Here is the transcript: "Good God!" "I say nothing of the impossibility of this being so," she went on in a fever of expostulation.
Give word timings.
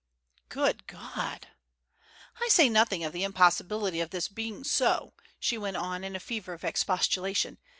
"Good 0.49 0.87
God!" 0.87 1.49
"I 2.41 2.47
say 2.47 2.69
nothing 2.69 3.03
of 3.03 3.13
the 3.13 3.23
impossibility 3.23 3.99
of 3.99 4.09
this 4.09 4.27
being 4.29 4.63
so," 4.63 5.13
she 5.39 5.59
went 5.59 5.77
on 5.77 6.03
in 6.03 6.15
a 6.15 6.19
fever 6.19 6.53
of 6.53 6.63
expostulation. 6.63 7.59